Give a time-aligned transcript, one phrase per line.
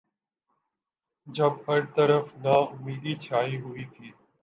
[1.27, 4.07] جب ہر طرف ناامیدی چھائی ہوئی تھی۔